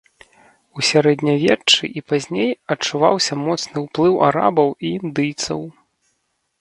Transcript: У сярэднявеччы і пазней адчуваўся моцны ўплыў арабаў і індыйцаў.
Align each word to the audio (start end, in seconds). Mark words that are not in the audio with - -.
У 0.79 0.85
сярэднявеччы 0.91 1.89
і 2.01 2.03
пазней 2.13 2.49
адчуваўся 2.75 3.33
моцны 3.45 3.77
ўплыў 3.87 4.13
арабаў 4.29 4.69
і 4.89 4.95
індыйцаў. 5.01 5.61